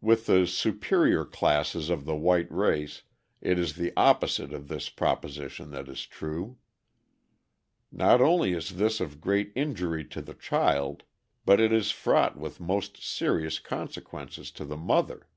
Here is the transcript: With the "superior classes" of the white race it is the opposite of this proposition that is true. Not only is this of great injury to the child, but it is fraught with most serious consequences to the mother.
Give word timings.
With 0.00 0.24
the 0.24 0.46
"superior 0.46 1.26
classes" 1.26 1.90
of 1.90 2.06
the 2.06 2.16
white 2.16 2.50
race 2.50 3.02
it 3.42 3.58
is 3.58 3.74
the 3.74 3.92
opposite 3.98 4.54
of 4.54 4.68
this 4.68 4.88
proposition 4.88 5.72
that 5.72 5.88
is 5.90 6.06
true. 6.06 6.56
Not 7.92 8.22
only 8.22 8.54
is 8.54 8.76
this 8.76 8.98
of 8.98 9.20
great 9.20 9.52
injury 9.54 10.06
to 10.06 10.22
the 10.22 10.32
child, 10.32 11.02
but 11.44 11.60
it 11.60 11.70
is 11.70 11.90
fraught 11.90 12.38
with 12.38 12.60
most 12.60 12.96
serious 13.04 13.58
consequences 13.58 14.50
to 14.52 14.64
the 14.64 14.78
mother. 14.78 15.28